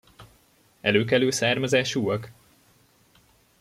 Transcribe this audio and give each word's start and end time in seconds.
Előkelő 0.81 1.29
származásúak? 1.31 2.31